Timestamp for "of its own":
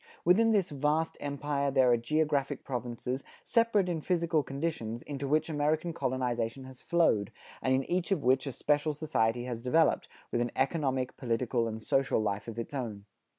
12.47-13.05